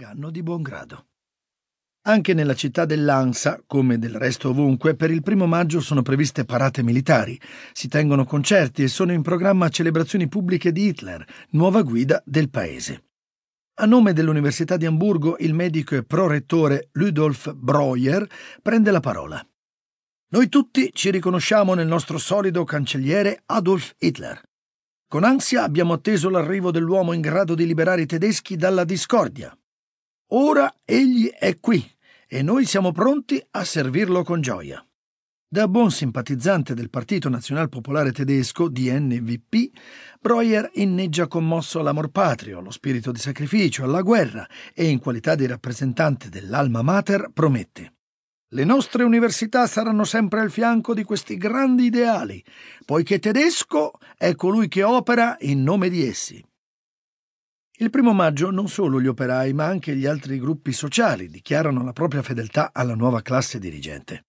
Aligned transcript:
inganno 0.00 0.30
di 0.30 0.42
buon 0.42 0.62
grado. 0.62 1.08
Anche 2.06 2.32
nella 2.32 2.54
città 2.54 2.86
dell'Ansa, 2.86 3.62
come 3.66 3.98
del 3.98 4.14
resto 4.14 4.48
ovunque, 4.48 4.94
per 4.96 5.10
il 5.10 5.22
primo 5.22 5.44
maggio 5.46 5.80
sono 5.80 6.00
previste 6.00 6.46
parate 6.46 6.82
militari, 6.82 7.38
si 7.72 7.86
tengono 7.88 8.24
concerti 8.24 8.82
e 8.82 8.88
sono 8.88 9.12
in 9.12 9.20
programma 9.20 9.68
celebrazioni 9.68 10.26
pubbliche 10.26 10.72
di 10.72 10.86
Hitler, 10.86 11.22
nuova 11.50 11.82
guida 11.82 12.22
del 12.24 12.48
paese. 12.48 13.04
A 13.80 13.84
nome 13.84 14.14
dell'Università 14.14 14.78
di 14.78 14.86
Amburgo, 14.86 15.36
il 15.40 15.52
medico 15.52 15.94
e 15.94 16.04
prorettore 16.04 16.88
Ludolf 16.92 17.52
Breuer 17.52 18.26
prende 18.62 18.90
la 18.90 19.00
parola. 19.00 19.46
Noi 20.28 20.48
tutti 20.48 20.90
ci 20.94 21.10
riconosciamo 21.10 21.74
nel 21.74 21.86
nostro 21.86 22.16
solido 22.16 22.64
cancelliere 22.64 23.42
Adolf 23.44 23.94
Hitler. 23.98 24.40
Con 25.06 25.24
ansia 25.24 25.64
abbiamo 25.64 25.92
atteso 25.92 26.30
l'arrivo 26.30 26.70
dell'uomo 26.70 27.12
in 27.12 27.20
grado 27.20 27.54
di 27.54 27.66
liberare 27.66 28.02
i 28.02 28.06
tedeschi 28.06 28.56
dalla 28.56 28.84
discordia, 28.84 29.54
Ora 30.32 30.72
egli 30.84 31.28
è 31.28 31.58
qui 31.58 31.84
e 32.28 32.42
noi 32.42 32.64
siamo 32.64 32.92
pronti 32.92 33.42
a 33.52 33.64
servirlo 33.64 34.22
con 34.22 34.40
gioia. 34.40 34.84
Da 35.48 35.66
buon 35.66 35.90
simpatizzante 35.90 36.74
del 36.74 36.88
Partito 36.88 37.28
Nazional 37.28 37.68
Popolare 37.68 38.12
Tedesco, 38.12 38.68
DNVP, 38.68 39.76
Breuer 40.20 40.70
inneggia 40.74 41.26
commosso 41.26 41.80
all'amor 41.80 42.10
patrio, 42.10 42.58
allo 42.58 42.70
spirito 42.70 43.10
di 43.10 43.18
sacrificio, 43.18 43.82
alla 43.82 44.02
guerra 44.02 44.46
e, 44.72 44.88
in 44.88 45.00
qualità 45.00 45.34
di 45.34 45.46
rappresentante 45.46 46.28
dell'Alma 46.28 46.82
Mater, 46.82 47.30
promette 47.34 47.94
le 48.52 48.64
nostre 48.64 49.04
università 49.04 49.68
saranno 49.68 50.02
sempre 50.02 50.40
al 50.40 50.50
fianco 50.50 50.92
di 50.92 51.04
questi 51.04 51.36
grandi 51.36 51.84
ideali, 51.84 52.42
poiché 52.84 53.20
tedesco 53.20 53.92
è 54.16 54.34
colui 54.34 54.66
che 54.66 54.82
opera 54.82 55.36
in 55.42 55.62
nome 55.62 55.88
di 55.88 56.04
essi. 56.04 56.44
Il 57.80 57.88
primo 57.88 58.12
maggio 58.12 58.50
non 58.50 58.68
solo 58.68 59.00
gli 59.00 59.06
operai, 59.06 59.54
ma 59.54 59.64
anche 59.64 59.96
gli 59.96 60.04
altri 60.04 60.38
gruppi 60.38 60.70
sociali 60.70 61.28
dichiarano 61.30 61.82
la 61.82 61.94
propria 61.94 62.20
fedeltà 62.20 62.72
alla 62.74 62.94
nuova 62.94 63.22
classe 63.22 63.58
dirigente. 63.58 64.26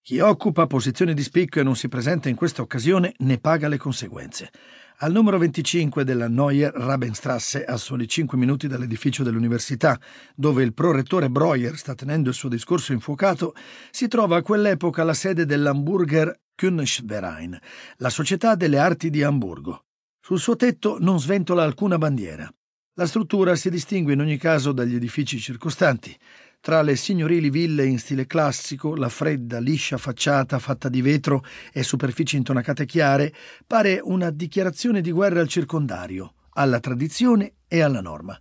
Chi 0.00 0.20
occupa 0.20 0.68
posizioni 0.68 1.12
di 1.12 1.24
spicco 1.24 1.58
e 1.58 1.64
non 1.64 1.74
si 1.74 1.88
presenta 1.88 2.28
in 2.28 2.36
questa 2.36 2.62
occasione 2.62 3.14
ne 3.18 3.38
paga 3.38 3.66
le 3.66 3.78
conseguenze. 3.78 4.52
Al 4.98 5.10
numero 5.10 5.38
25 5.38 6.04
della 6.04 6.28
Neue 6.28 6.70
Rabenstrasse, 6.72 7.64
a 7.64 7.76
soli 7.78 8.06
5 8.06 8.38
minuti 8.38 8.68
dall'edificio 8.68 9.24
dell'università, 9.24 9.98
dove 10.36 10.62
il 10.62 10.72
prorettore 10.72 11.28
Breuer 11.28 11.76
sta 11.76 11.96
tenendo 11.96 12.28
il 12.28 12.36
suo 12.36 12.48
discorso 12.48 12.92
infuocato, 12.92 13.56
si 13.90 14.06
trova 14.06 14.36
a 14.36 14.42
quell'epoca 14.42 15.02
la 15.02 15.14
sede 15.14 15.46
dell'Hamburger 15.46 16.42
Kunstverein, 16.54 17.58
la 17.96 18.10
società 18.10 18.54
delle 18.54 18.78
arti 18.78 19.10
di 19.10 19.24
Amburgo. 19.24 19.86
Sul 20.20 20.38
suo 20.38 20.54
tetto 20.54 20.98
non 21.00 21.18
sventola 21.18 21.64
alcuna 21.64 21.98
bandiera. 21.98 22.48
La 22.96 23.06
struttura 23.06 23.56
si 23.56 23.70
distingue 23.70 24.12
in 24.12 24.20
ogni 24.20 24.36
caso 24.36 24.70
dagli 24.70 24.94
edifici 24.94 25.40
circostanti. 25.40 26.16
Tra 26.60 26.80
le 26.80 26.94
signorili 26.94 27.50
ville 27.50 27.84
in 27.84 27.98
stile 27.98 28.24
classico, 28.24 28.94
la 28.94 29.08
fredda, 29.08 29.58
liscia 29.58 29.96
facciata 29.96 30.60
fatta 30.60 30.88
di 30.88 31.02
vetro 31.02 31.42
e 31.72 31.82
superfici 31.82 32.36
intonacate 32.36 32.86
chiare 32.86 33.34
pare 33.66 33.98
una 34.00 34.30
dichiarazione 34.30 35.00
di 35.00 35.10
guerra 35.10 35.40
al 35.40 35.48
circondario, 35.48 36.34
alla 36.50 36.78
tradizione 36.78 37.54
e 37.66 37.80
alla 37.80 38.00
norma. 38.00 38.40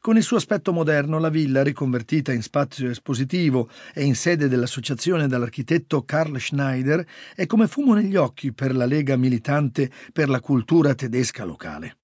Con 0.00 0.18
il 0.18 0.22
suo 0.22 0.36
aspetto 0.36 0.70
moderno, 0.74 1.18
la 1.18 1.30
villa, 1.30 1.62
riconvertita 1.62 2.30
in 2.30 2.42
spazio 2.42 2.90
espositivo 2.90 3.70
e 3.94 4.04
in 4.04 4.16
sede 4.16 4.48
dell'associazione 4.48 5.28
dall'architetto 5.28 6.02
Karl 6.04 6.38
Schneider, 6.38 7.06
è 7.34 7.46
come 7.46 7.68
fumo 7.68 7.94
negli 7.94 8.16
occhi 8.16 8.52
per 8.52 8.76
la 8.76 8.84
lega 8.84 9.16
militante 9.16 9.90
per 10.12 10.28
la 10.28 10.40
cultura 10.40 10.94
tedesca 10.94 11.44
locale. 11.44 11.96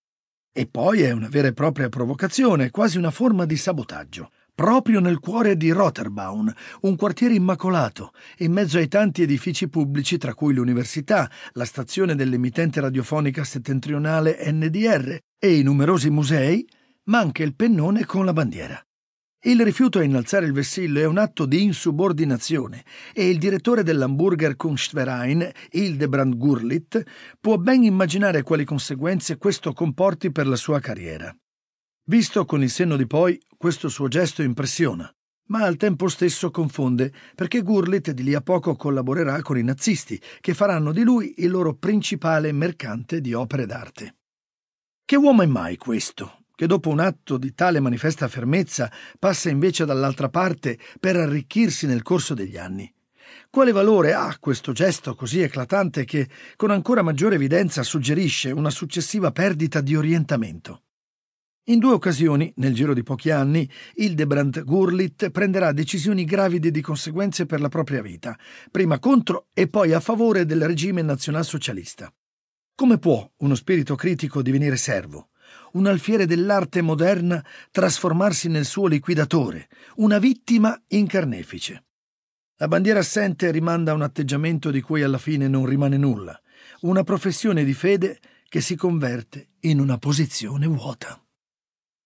E 0.52 0.66
poi 0.66 1.02
è 1.02 1.12
una 1.12 1.28
vera 1.28 1.46
e 1.46 1.52
propria 1.52 1.88
provocazione, 1.88 2.70
quasi 2.70 2.98
una 2.98 3.12
forma 3.12 3.44
di 3.44 3.56
sabotaggio. 3.56 4.32
Proprio 4.52 4.98
nel 4.98 5.20
cuore 5.20 5.56
di 5.56 5.70
Rotterbaum, 5.70 6.52
un 6.80 6.96
quartiere 6.96 7.34
immacolato, 7.34 8.12
in 8.38 8.52
mezzo 8.52 8.76
ai 8.76 8.88
tanti 8.88 9.22
edifici 9.22 9.68
pubblici, 9.68 10.18
tra 10.18 10.34
cui 10.34 10.52
l'università, 10.52 11.30
la 11.52 11.64
stazione 11.64 12.16
dell'emittente 12.16 12.80
radiofonica 12.80 13.44
settentrionale 13.44 14.38
NDR 14.50 15.16
e 15.38 15.54
i 15.56 15.62
numerosi 15.62 16.10
musei, 16.10 16.66
manca 17.04 17.44
il 17.44 17.54
pennone 17.54 18.04
con 18.04 18.24
la 18.24 18.32
bandiera. 18.32 18.84
Il 19.42 19.64
rifiuto 19.64 20.00
a 20.00 20.02
innalzare 20.02 20.44
il 20.44 20.52
vessillo 20.52 21.00
è 21.00 21.06
un 21.06 21.16
atto 21.16 21.46
di 21.46 21.62
insubordinazione 21.62 22.84
e 23.14 23.30
il 23.30 23.38
direttore 23.38 23.82
dell'Hamburger 23.82 24.54
Kunstverein, 24.54 25.50
Hildebrand 25.70 26.36
Gurlit, 26.36 27.02
può 27.40 27.56
ben 27.56 27.82
immaginare 27.82 28.42
quali 28.42 28.66
conseguenze 28.66 29.38
questo 29.38 29.72
comporti 29.72 30.30
per 30.30 30.46
la 30.46 30.56
sua 30.56 30.78
carriera. 30.78 31.34
Visto 32.04 32.44
con 32.44 32.62
il 32.62 32.68
senno 32.68 32.98
di 32.98 33.06
poi, 33.06 33.40
questo 33.56 33.88
suo 33.88 34.08
gesto 34.08 34.42
impressiona, 34.42 35.10
ma 35.46 35.64
al 35.64 35.78
tempo 35.78 36.08
stesso 36.08 36.50
confonde, 36.50 37.10
perché 37.34 37.62
Gurlit 37.62 38.10
di 38.10 38.22
lì 38.22 38.34
a 38.34 38.42
poco 38.42 38.76
collaborerà 38.76 39.40
con 39.40 39.56
i 39.56 39.62
nazisti, 39.62 40.20
che 40.40 40.52
faranno 40.52 40.92
di 40.92 41.02
lui 41.02 41.36
il 41.38 41.50
loro 41.50 41.72
principale 41.72 42.52
mercante 42.52 43.22
di 43.22 43.32
opere 43.32 43.64
d'arte. 43.64 44.16
Che 45.02 45.16
uomo 45.16 45.40
è 45.40 45.46
mai 45.46 45.78
questo? 45.78 46.39
Che 46.60 46.66
dopo 46.66 46.90
un 46.90 47.00
atto 47.00 47.38
di 47.38 47.54
tale 47.54 47.80
manifesta 47.80 48.28
fermezza 48.28 48.92
passa 49.18 49.48
invece 49.48 49.86
dall'altra 49.86 50.28
parte 50.28 50.78
per 51.00 51.16
arricchirsi 51.16 51.86
nel 51.86 52.02
corso 52.02 52.34
degli 52.34 52.58
anni. 52.58 52.92
Quale 53.48 53.72
valore 53.72 54.12
ha 54.12 54.36
questo 54.38 54.72
gesto 54.72 55.14
così 55.14 55.40
eclatante 55.40 56.04
che, 56.04 56.28
con 56.56 56.70
ancora 56.70 57.00
maggiore 57.00 57.36
evidenza, 57.36 57.82
suggerisce 57.82 58.50
una 58.50 58.68
successiva 58.68 59.30
perdita 59.30 59.80
di 59.80 59.96
orientamento? 59.96 60.82
In 61.68 61.78
due 61.78 61.94
occasioni, 61.94 62.52
nel 62.56 62.74
giro 62.74 62.92
di 62.92 63.04
pochi 63.04 63.30
anni, 63.30 63.66
Hildebrand 63.94 64.62
Gurlit 64.62 65.30
prenderà 65.30 65.72
decisioni 65.72 66.26
gravide 66.26 66.70
di 66.70 66.82
conseguenze 66.82 67.46
per 67.46 67.62
la 67.62 67.70
propria 67.70 68.02
vita, 68.02 68.38
prima 68.70 68.98
contro 68.98 69.46
e 69.54 69.66
poi 69.66 69.94
a 69.94 70.00
favore 70.00 70.44
del 70.44 70.66
regime 70.66 71.00
nazionalsocialista. 71.00 72.12
Come 72.74 72.98
può 72.98 73.26
uno 73.38 73.54
spirito 73.54 73.94
critico 73.94 74.42
divenire 74.42 74.76
servo? 74.76 75.30
Un 75.72 75.86
alfiere 75.86 76.26
dell'arte 76.26 76.82
moderna 76.82 77.44
trasformarsi 77.70 78.48
nel 78.48 78.64
suo 78.64 78.86
liquidatore, 78.86 79.68
una 79.96 80.18
vittima 80.18 80.80
in 80.88 81.06
carnefice. 81.06 81.84
La 82.56 82.68
bandiera 82.68 82.98
assente 82.98 83.50
rimanda 83.50 83.92
a 83.92 83.94
un 83.94 84.02
atteggiamento 84.02 84.70
di 84.70 84.80
cui 84.80 85.02
alla 85.02 85.18
fine 85.18 85.48
non 85.48 85.66
rimane 85.66 85.96
nulla, 85.96 86.38
una 86.80 87.02
professione 87.04 87.64
di 87.64 87.72
fede 87.72 88.18
che 88.48 88.60
si 88.60 88.76
converte 88.76 89.50
in 89.60 89.80
una 89.80 89.96
posizione 89.96 90.66
vuota. 90.66 91.22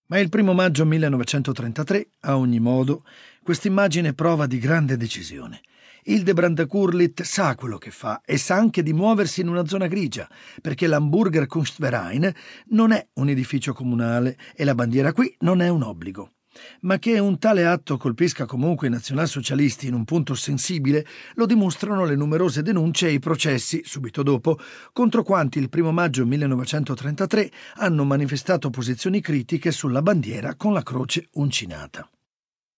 Ma 0.07 0.19
il 0.19 0.29
primo 0.29 0.53
maggio 0.53 0.85
1933, 0.85 2.07
a 2.21 2.37
ogni 2.37 2.59
modo, 2.59 3.03
quest'immagine 3.43 4.13
prova 4.13 4.45
di 4.45 4.59
grande 4.59 4.97
decisione. 4.97 5.61
Hildebrand 6.07 6.67
Kurlit 6.67 7.23
sa 7.23 7.55
quello 7.55 7.79
che 7.79 7.89
fa 7.89 8.21
e 8.23 8.37
sa 8.37 8.55
anche 8.55 8.83
di 8.83 8.93
muoversi 8.93 9.41
in 9.41 9.47
una 9.47 9.65
zona 9.65 9.87
grigia, 9.87 10.29
perché 10.61 10.85
l'Hamburger 10.85 11.47
Kunstverein 11.47 12.31
non 12.67 12.91
è 12.91 13.07
un 13.13 13.29
edificio 13.29 13.73
comunale 13.73 14.37
e 14.55 14.65
la 14.65 14.75
bandiera 14.75 15.13
qui 15.13 15.35
non 15.39 15.61
è 15.61 15.67
un 15.67 15.81
obbligo. 15.81 16.29
Ma 16.81 16.99
che 16.99 17.17
un 17.17 17.39
tale 17.39 17.65
atto 17.65 17.97
colpisca 17.97 18.45
comunque 18.45 18.87
i 18.87 18.91
nazionalsocialisti 18.91 19.87
in 19.87 19.95
un 19.95 20.05
punto 20.05 20.35
sensibile 20.35 21.05
lo 21.33 21.47
dimostrano 21.47 22.05
le 22.05 22.15
numerose 22.15 22.61
denunce 22.61 23.07
e 23.07 23.13
i 23.13 23.19
processi, 23.19 23.81
subito 23.83 24.21
dopo, 24.21 24.59
contro 24.93 25.23
quanti 25.23 25.57
il 25.57 25.69
primo 25.69 25.91
maggio 25.91 26.23
1933 26.23 27.51
hanno 27.77 28.05
manifestato 28.05 28.69
posizioni 28.69 29.21
critiche 29.21 29.71
sulla 29.71 30.03
bandiera 30.03 30.53
con 30.55 30.71
la 30.71 30.83
croce 30.83 31.29
uncinata. 31.33 32.07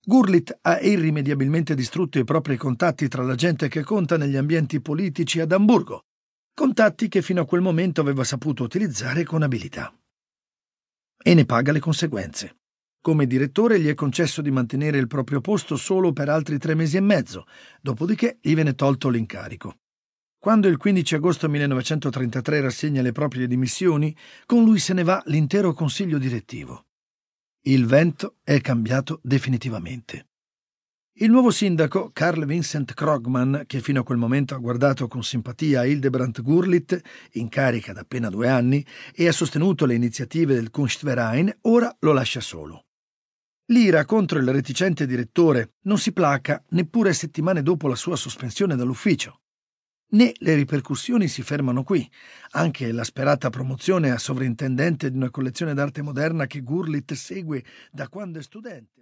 Gurlit 0.10 0.60
ha 0.62 0.80
irrimediabilmente 0.80 1.76
distrutto 1.76 2.18
i 2.18 2.24
propri 2.24 2.56
contatti 2.56 3.10
tra 3.10 3.24
la 3.24 3.36
gente 3.36 3.68
che 3.68 3.84
conta 3.84 4.16
negli 4.16 4.38
ambienti 4.38 4.80
politici 4.80 5.42
ad 5.42 5.52
Amburgo, 5.52 6.06
contatti 6.54 7.10
che 7.10 7.22
fino 7.22 7.42
a 7.42 7.46
quel 7.46 7.60
momento 7.60 8.00
aveva 8.00 8.24
saputo 8.24 8.64
utilizzare 8.64 9.26
con 9.26 9.44
abilità. 9.44 9.94
E 11.22 11.34
ne 11.34 11.44
paga 11.44 11.74
le 11.74 11.80
conseguenze. 11.80 12.60
Come 13.02 13.28
direttore 13.28 13.82
gli 13.82 13.90
è 13.90 13.96
concesso 13.96 14.42
di 14.42 14.50
mantenere 14.50 14.98
il 14.98 15.08
proprio 15.08 15.42
posto 15.42 15.76
solo 15.76 16.14
per 16.14 16.30
altri 16.30 16.58
tre 16.58 16.74
mesi 16.74 16.96
e 16.96 17.02
mezzo, 17.02 17.46
dopodiché 17.82 18.38
gli 18.40 18.56
viene 18.56 18.76
tolto 18.76 19.10
l'incarico. 19.10 19.80
Quando 20.40 20.70
il 20.70 20.78
15 20.78 21.16
agosto 21.16 21.50
1933 21.50 22.62
rassegna 22.62 23.02
le 23.02 23.12
proprie 23.12 23.46
dimissioni, 23.46 24.16
con 24.46 24.64
lui 24.64 24.80
se 24.80 24.94
ne 24.94 25.04
va 25.04 25.22
l'intero 25.26 25.74
consiglio 25.74 26.18
direttivo. 26.18 26.87
Il 27.68 27.86
vento 27.86 28.38
è 28.46 28.62
cambiato 28.62 29.20
definitivamente. 29.22 30.28
Il 31.20 31.30
nuovo 31.30 31.52
sindaco, 31.52 32.12
Carl 32.14 32.46
Vincent 32.46 32.94
Krogman, 32.94 33.64
che 33.68 33.82
fino 33.82 34.00
a 34.00 34.04
quel 34.06 34.18
momento 34.18 34.56
ha 34.56 34.58
guardato 34.58 35.10
con 35.10 35.22
simpatia 35.22 35.84
Hildebrandt 35.84 36.42
Gurlit, 36.42 37.02
in 37.34 37.50
carica 37.50 37.92
da 37.92 38.00
appena 38.00 38.30
due 38.30 38.48
anni, 38.48 38.86
e 39.14 39.28
ha 39.28 39.34
sostenuto 39.34 39.86
le 39.86 39.96
iniziative 39.96 40.54
del 40.54 40.70
Kunstverein, 40.70 41.58
ora 41.64 41.94
lo 42.00 42.14
lascia 42.14 42.40
solo. 42.40 42.86
L'ira 43.66 44.06
contro 44.06 44.40
il 44.40 44.48
reticente 44.48 45.06
direttore 45.06 45.74
non 45.82 45.98
si 45.98 46.14
placa 46.14 46.64
neppure 46.70 47.12
settimane 47.12 47.64
dopo 47.64 47.90
la 47.90 47.96
sua 47.96 48.16
sospensione 48.16 48.78
dall'ufficio. 48.78 49.42
Né 50.10 50.32
le 50.38 50.56
ripercussioni 50.56 51.28
si 51.28 51.42
fermano 51.42 51.84
qui. 51.84 52.10
Anche 52.52 52.94
la 52.94 53.04
sperata 53.04 53.50
promozione 53.50 54.12
a 54.12 54.18
sovrintendente 54.18 55.12
di 55.12 55.18
una 55.18 55.30
collezione 55.30 55.74
d'arte 55.74 56.02
moderna 56.02 56.48
che 56.48 56.62
Gurlit 56.62 57.14
segue 57.14 57.62
da 57.92 58.08
quando 58.08 58.40
è 58.40 58.42
studente. 58.42 58.96